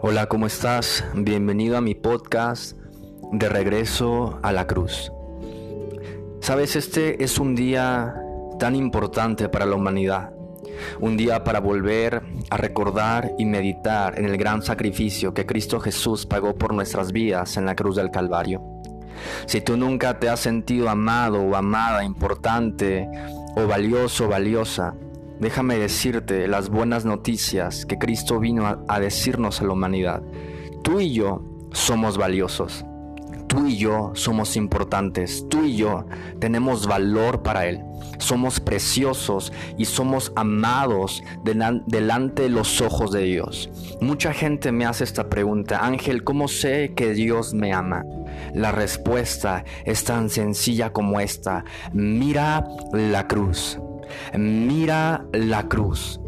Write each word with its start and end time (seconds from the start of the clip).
Hola, 0.00 0.26
¿cómo 0.26 0.46
estás? 0.46 1.04
Bienvenido 1.12 1.76
a 1.76 1.80
mi 1.80 1.96
podcast 1.96 2.76
de 3.32 3.48
regreso 3.48 4.38
a 4.44 4.52
la 4.52 4.68
cruz. 4.68 5.10
Sabes, 6.40 6.76
este 6.76 7.24
es 7.24 7.40
un 7.40 7.56
día 7.56 8.14
tan 8.60 8.76
importante 8.76 9.48
para 9.48 9.66
la 9.66 9.74
humanidad. 9.74 10.32
Un 11.00 11.16
día 11.16 11.42
para 11.42 11.58
volver 11.58 12.22
a 12.48 12.56
recordar 12.56 13.32
y 13.38 13.44
meditar 13.44 14.16
en 14.20 14.26
el 14.26 14.36
gran 14.36 14.62
sacrificio 14.62 15.34
que 15.34 15.46
Cristo 15.46 15.80
Jesús 15.80 16.26
pagó 16.26 16.54
por 16.54 16.74
nuestras 16.74 17.10
vidas 17.10 17.56
en 17.56 17.66
la 17.66 17.74
cruz 17.74 17.96
del 17.96 18.12
Calvario. 18.12 18.62
Si 19.46 19.60
tú 19.60 19.76
nunca 19.76 20.20
te 20.20 20.28
has 20.28 20.38
sentido 20.38 20.88
amado 20.88 21.42
o 21.42 21.56
amada, 21.56 22.04
importante 22.04 23.08
o 23.56 23.66
valioso 23.66 24.26
o 24.26 24.28
valiosa, 24.28 24.94
déjame 25.40 25.76
decirte 25.76 26.48
las 26.48 26.68
buenas 26.68 27.04
noticias 27.04 27.86
que 27.86 27.98
Cristo 27.98 28.40
vino 28.40 28.84
a, 28.86 29.00
decirnos 29.00 29.60
a 29.60 29.64
la 29.64 29.72
humanidad. 29.72 30.22
Tú 30.82 31.00
y 31.00 31.12
yo 31.12 31.42
somos 31.72 32.16
valiosos. 32.18 32.84
Tú 33.58 33.66
y 33.66 33.76
yo 33.76 34.12
somos 34.14 34.54
importantes, 34.54 35.44
tú 35.48 35.64
y 35.64 35.74
yo 35.74 36.06
tenemos 36.38 36.86
valor 36.86 37.42
para 37.42 37.66
Él, 37.66 37.82
somos 38.18 38.60
preciosos 38.60 39.52
y 39.76 39.84
somos 39.86 40.30
amados 40.36 41.24
delante 41.42 42.42
de 42.42 42.50
los 42.50 42.80
ojos 42.80 43.10
de 43.10 43.24
Dios. 43.24 43.68
Mucha 44.00 44.32
gente 44.32 44.70
me 44.70 44.86
hace 44.86 45.02
esta 45.02 45.28
pregunta, 45.28 45.84
Ángel, 45.84 46.22
¿cómo 46.22 46.46
sé 46.46 46.92
que 46.94 47.14
Dios 47.14 47.52
me 47.52 47.72
ama? 47.72 48.04
La 48.54 48.70
respuesta 48.70 49.64
es 49.84 50.04
tan 50.04 50.30
sencilla 50.30 50.92
como 50.92 51.18
esta, 51.18 51.64
mira 51.92 52.64
la 52.92 53.26
cruz, 53.26 53.80
mira 54.38 55.26
la 55.32 55.66
cruz. 55.66 56.20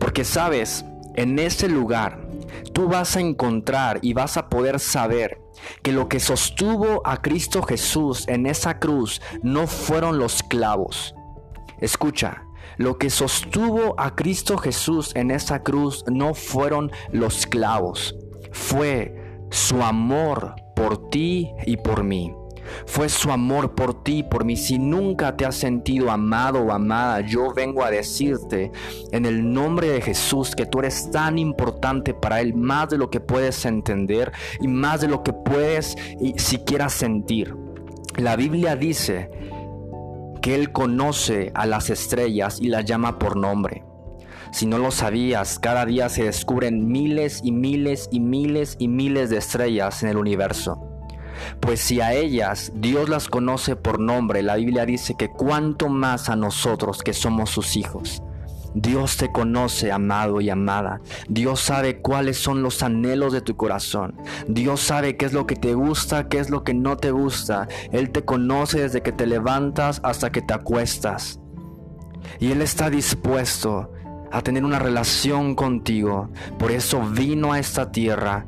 Porque 0.00 0.24
sabes, 0.24 0.84
en 1.14 1.38
ese 1.38 1.68
lugar 1.68 2.27
tú 2.72 2.88
vas 2.88 3.16
a 3.16 3.20
encontrar 3.20 3.98
y 4.02 4.12
vas 4.12 4.36
a 4.36 4.48
poder 4.48 4.80
saber 4.80 5.40
que 5.82 5.92
lo 5.92 6.08
que 6.08 6.20
sostuvo 6.20 7.02
a 7.04 7.20
Cristo 7.22 7.62
Jesús 7.62 8.26
en 8.28 8.46
esa 8.46 8.78
cruz 8.78 9.20
no 9.42 9.66
fueron 9.66 10.18
los 10.18 10.42
clavos. 10.42 11.14
Escucha, 11.80 12.44
lo 12.76 12.98
que 12.98 13.10
sostuvo 13.10 13.94
a 13.98 14.14
Cristo 14.14 14.56
Jesús 14.56 15.14
en 15.16 15.30
esa 15.30 15.62
cruz 15.62 16.04
no 16.06 16.34
fueron 16.34 16.90
los 17.10 17.46
clavos, 17.46 18.14
fue 18.52 19.40
su 19.50 19.82
amor 19.82 20.54
por 20.76 21.10
ti 21.10 21.50
y 21.66 21.76
por 21.76 22.04
mí. 22.04 22.32
Fue 22.86 23.08
su 23.08 23.30
amor 23.30 23.74
por 23.74 24.02
ti, 24.02 24.22
por 24.22 24.44
mí. 24.44 24.56
Si 24.56 24.78
nunca 24.78 25.36
te 25.36 25.44
has 25.44 25.56
sentido 25.56 26.10
amado 26.10 26.60
o 26.60 26.72
amada, 26.72 27.20
yo 27.20 27.52
vengo 27.54 27.84
a 27.84 27.90
decirte 27.90 28.70
en 29.12 29.26
el 29.26 29.52
nombre 29.52 29.88
de 29.88 30.00
Jesús 30.00 30.54
que 30.54 30.66
tú 30.66 30.80
eres 30.80 31.10
tan 31.10 31.38
importante 31.38 32.14
para 32.14 32.40
Él, 32.40 32.54
más 32.54 32.90
de 32.90 32.98
lo 32.98 33.10
que 33.10 33.20
puedes 33.20 33.64
entender 33.64 34.32
y 34.60 34.68
más 34.68 35.00
de 35.00 35.08
lo 35.08 35.22
que 35.22 35.32
puedes 35.32 35.96
siquiera 36.36 36.88
sentir. 36.88 37.54
La 38.16 38.36
Biblia 38.36 38.76
dice 38.76 39.30
que 40.42 40.54
Él 40.54 40.72
conoce 40.72 41.52
a 41.54 41.66
las 41.66 41.90
estrellas 41.90 42.58
y 42.60 42.68
las 42.68 42.84
llama 42.84 43.18
por 43.18 43.36
nombre. 43.36 43.84
Si 44.50 44.66
no 44.66 44.78
lo 44.78 44.90
sabías, 44.90 45.58
cada 45.58 45.84
día 45.84 46.08
se 46.08 46.24
descubren 46.24 46.88
miles 46.88 47.40
y 47.44 47.52
miles 47.52 48.08
y 48.10 48.20
miles 48.20 48.76
y 48.78 48.88
miles 48.88 49.30
de 49.30 49.36
estrellas 49.36 50.02
en 50.02 50.08
el 50.08 50.16
universo. 50.16 50.87
Pues 51.60 51.80
si 51.80 52.00
a 52.00 52.12
ellas 52.12 52.72
Dios 52.74 53.08
las 53.08 53.28
conoce 53.28 53.76
por 53.76 54.00
nombre, 54.00 54.42
la 54.42 54.56
Biblia 54.56 54.86
dice 54.86 55.14
que 55.18 55.28
cuanto 55.28 55.88
más 55.88 56.28
a 56.28 56.36
nosotros 56.36 57.02
que 57.02 57.12
somos 57.12 57.50
sus 57.50 57.76
hijos. 57.76 58.22
Dios 58.74 59.16
te 59.16 59.32
conoce, 59.32 59.90
amado 59.90 60.40
y 60.40 60.50
amada. 60.50 61.00
Dios 61.28 61.60
sabe 61.60 62.00
cuáles 62.00 62.38
son 62.38 62.62
los 62.62 62.82
anhelos 62.82 63.32
de 63.32 63.40
tu 63.40 63.56
corazón. 63.56 64.14
Dios 64.46 64.80
sabe 64.80 65.16
qué 65.16 65.26
es 65.26 65.32
lo 65.32 65.46
que 65.46 65.56
te 65.56 65.74
gusta, 65.74 66.28
qué 66.28 66.38
es 66.38 66.50
lo 66.50 66.64
que 66.64 66.74
no 66.74 66.96
te 66.96 67.10
gusta. 67.10 67.66
Él 67.92 68.10
te 68.10 68.24
conoce 68.24 68.80
desde 68.80 69.02
que 69.02 69.12
te 69.12 69.26
levantas 69.26 70.00
hasta 70.04 70.30
que 70.30 70.42
te 70.42 70.54
acuestas. 70.54 71.40
Y 72.40 72.52
Él 72.52 72.62
está 72.62 72.90
dispuesto 72.90 73.90
a 74.30 74.42
tener 74.42 74.64
una 74.64 74.78
relación 74.78 75.54
contigo. 75.54 76.30
Por 76.58 76.70
eso 76.70 77.00
vino 77.02 77.52
a 77.52 77.58
esta 77.58 77.90
tierra 77.90 78.46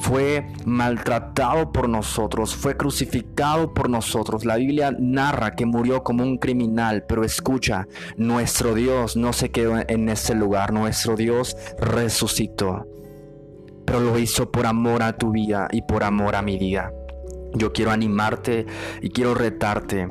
fue 0.00 0.46
maltratado 0.64 1.72
por 1.72 1.88
nosotros, 1.88 2.54
fue 2.54 2.76
crucificado 2.76 3.74
por 3.74 3.90
nosotros. 3.90 4.44
La 4.44 4.56
Biblia 4.56 4.94
narra 4.98 5.54
que 5.54 5.66
murió 5.66 6.02
como 6.02 6.22
un 6.22 6.38
criminal, 6.38 7.04
pero 7.08 7.24
escucha, 7.24 7.86
nuestro 8.16 8.74
Dios 8.74 9.16
no 9.16 9.32
se 9.32 9.50
quedó 9.50 9.76
en 9.86 10.08
ese 10.08 10.34
lugar, 10.34 10.72
nuestro 10.72 11.16
Dios 11.16 11.56
resucitó, 11.78 12.86
pero 13.84 14.00
lo 14.00 14.18
hizo 14.18 14.50
por 14.50 14.66
amor 14.66 15.02
a 15.02 15.16
tu 15.16 15.32
vida 15.32 15.68
y 15.72 15.82
por 15.82 16.04
amor 16.04 16.36
a 16.36 16.42
mi 16.42 16.58
vida. 16.58 16.92
Yo 17.54 17.72
quiero 17.72 17.90
animarte 17.90 18.66
y 19.00 19.10
quiero 19.10 19.34
retarte 19.34 20.08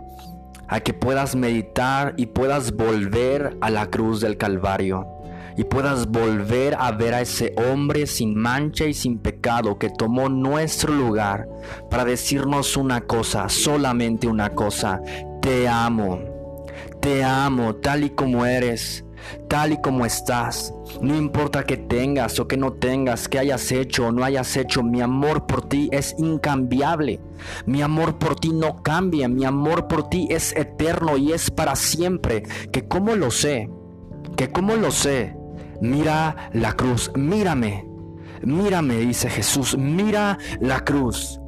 a 0.68 0.80
que 0.82 0.94
puedas 0.94 1.36
meditar 1.36 2.14
y 2.18 2.26
puedas 2.28 2.76
volver 2.76 3.58
a 3.62 3.70
la 3.70 3.88
cruz 3.88 4.20
del 4.20 4.38
Calvario 4.38 5.17
y 5.58 5.64
puedas 5.64 6.08
volver 6.08 6.76
a 6.80 6.92
ver 6.92 7.14
a 7.14 7.22
ese 7.22 7.54
hombre 7.58 8.08
sin 8.08 8.36
mancha 8.36 8.86
y 8.86 8.94
sin 8.94 9.20
pecado 9.20 9.78
que 9.78 9.90
tomó 9.90 10.30
nuestro 10.30 10.94
lugar 10.94 11.48
para 11.90 12.06
decirnos 12.06 12.78
una 12.78 13.02
cosa, 13.02 13.50
solamente 13.50 14.28
una 14.28 14.52
cosa, 14.52 15.02
te 15.42 15.68
amo, 15.68 16.20
te 17.02 17.24
amo 17.24 17.76
tal 17.76 18.04
y 18.04 18.12
como 18.12 18.46
eres 18.46 19.04
tal 19.48 19.74
y 19.74 19.82
como 19.82 20.06
estás. 20.06 20.74
No 21.02 21.16
importa 21.16 21.64
que 21.64 21.78
tengas 21.78 22.40
o 22.40 22.48
que 22.48 22.58
no 22.58 22.74
tengas, 22.74 23.28
que 23.28 23.40
hayas 23.40 23.72
hecho 23.72 24.08
o 24.08 24.12
no 24.12 24.24
hayas 24.24 24.56
hecho, 24.58 24.84
mi 24.84 25.02
amor 25.02 25.46
por 25.46 25.68
ti 25.68 25.90
es 25.92 26.16
incambiable. 26.18 27.20
Mi 27.66 27.82
amor 27.82 28.18
por 28.18 28.36
ti 28.36 28.50
no 28.50 28.82
cambia, 28.82 29.28
mi 29.28 29.46
amor 29.46 29.88
por 29.88 30.10
ti 30.10 30.28
es 30.30 30.56
eterno 30.56 31.18
y 31.18 31.34
es 31.34 31.52
para 31.52 31.76
siempre. 31.76 32.44
¿Que 32.72 32.88
cómo 32.88 33.16
lo 33.16 33.32
sé? 33.32 33.70
¿Que 34.36 34.52
cómo 34.52 34.76
lo 34.76 34.92
sé? 34.92 35.37
Mira 35.82 36.50
la 36.54 36.74
cruz, 36.74 37.12
mírame, 37.16 37.86
mírame, 38.42 38.98
dice 38.98 39.30
Jesús, 39.30 39.78
mira 39.78 40.38
la 40.60 40.84
cruz 40.84 41.40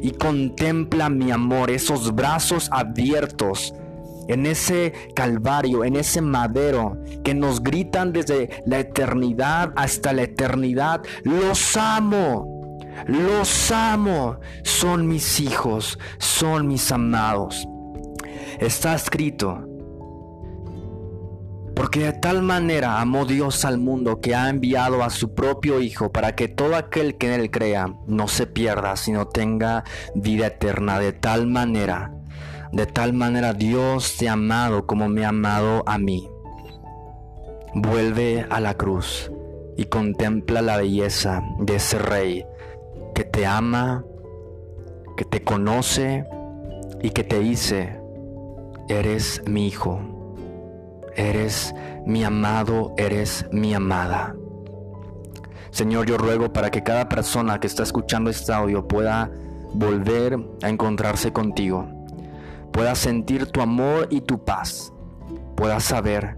y 0.00 0.10
contempla 0.12 1.08
mi 1.08 1.30
amor, 1.30 1.70
esos 1.70 2.14
brazos 2.14 2.68
abiertos 2.70 3.74
en 4.28 4.46
ese 4.46 4.92
calvario, 5.14 5.84
en 5.84 5.96
ese 5.96 6.20
madero 6.20 6.98
que 7.24 7.34
nos 7.34 7.62
gritan 7.62 8.12
desde 8.12 8.62
la 8.66 8.80
eternidad 8.80 9.72
hasta 9.76 10.12
la 10.12 10.22
eternidad, 10.22 11.02
los 11.24 11.76
amo, 11.76 12.78
los 13.06 13.70
amo, 13.70 14.38
son 14.64 15.06
mis 15.08 15.40
hijos, 15.40 15.98
son 16.18 16.68
mis 16.68 16.92
amados. 16.92 17.66
Está 18.58 18.94
escrito 18.94 19.71
porque 21.74 22.00
de 22.00 22.12
tal 22.12 22.42
manera 22.42 23.00
amó 23.00 23.24
Dios 23.24 23.64
al 23.64 23.78
mundo 23.78 24.20
que 24.20 24.34
ha 24.34 24.48
enviado 24.48 25.02
a 25.02 25.10
su 25.10 25.34
propio 25.34 25.80
Hijo 25.80 26.12
para 26.12 26.34
que 26.34 26.48
todo 26.48 26.76
aquel 26.76 27.16
que 27.16 27.32
en 27.32 27.40
él 27.40 27.50
crea 27.50 27.94
no 28.06 28.28
se 28.28 28.46
pierda, 28.46 28.96
sino 28.96 29.28
tenga 29.28 29.84
vida 30.14 30.48
eterna. 30.48 30.98
De 30.98 31.12
tal 31.12 31.46
manera, 31.46 32.12
de 32.72 32.86
tal 32.86 33.12
manera 33.12 33.54
Dios 33.54 34.16
te 34.16 34.28
ha 34.28 34.34
amado 34.34 34.86
como 34.86 35.08
me 35.08 35.24
ha 35.24 35.30
amado 35.30 35.82
a 35.86 35.98
mí. 35.98 36.28
Vuelve 37.74 38.46
a 38.50 38.60
la 38.60 38.74
cruz 38.74 39.30
y 39.76 39.86
contempla 39.86 40.60
la 40.60 40.76
belleza 40.76 41.42
de 41.58 41.76
ese 41.76 41.98
rey 41.98 42.44
que 43.14 43.24
te 43.24 43.46
ama, 43.46 44.04
que 45.16 45.24
te 45.24 45.42
conoce 45.42 46.26
y 47.02 47.10
que 47.10 47.24
te 47.24 47.38
dice, 47.38 47.98
eres 48.88 49.42
mi 49.46 49.66
hijo 49.66 50.11
eres 51.16 51.74
mi 52.06 52.24
amado, 52.24 52.94
eres 52.96 53.46
mi 53.52 53.74
amada. 53.74 54.34
Señor, 55.70 56.06
yo 56.06 56.18
ruego 56.18 56.52
para 56.52 56.70
que 56.70 56.82
cada 56.82 57.08
persona 57.08 57.58
que 57.58 57.66
está 57.66 57.82
escuchando 57.82 58.30
este 58.30 58.52
audio 58.52 58.86
pueda 58.86 59.30
volver 59.72 60.38
a 60.62 60.68
encontrarse 60.68 61.32
contigo, 61.32 61.86
pueda 62.72 62.94
sentir 62.94 63.46
tu 63.46 63.60
amor 63.60 64.06
y 64.10 64.20
tu 64.20 64.44
paz, 64.44 64.92
pueda 65.56 65.80
saber 65.80 66.36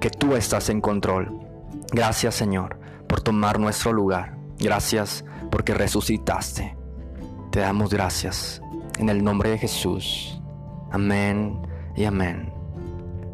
que 0.00 0.10
tú 0.10 0.36
estás 0.36 0.68
en 0.68 0.80
control. 0.80 1.40
Gracias 1.92 2.34
Señor 2.34 2.78
por 3.08 3.20
tomar 3.20 3.58
nuestro 3.58 3.92
lugar. 3.92 4.36
Gracias 4.58 5.24
porque 5.50 5.74
resucitaste. 5.74 6.76
Te 7.50 7.60
damos 7.60 7.90
gracias 7.90 8.60
en 8.98 9.08
el 9.08 9.22
nombre 9.22 9.50
de 9.50 9.58
Jesús. 9.58 10.40
Amén 10.90 11.62
y 11.96 12.04
amén. 12.04 12.53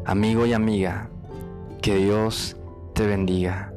Amigo 0.05 0.47
y 0.47 0.53
amiga, 0.53 1.09
que 1.81 1.95
Dios 1.95 2.57
te 2.95 3.05
bendiga. 3.05 3.70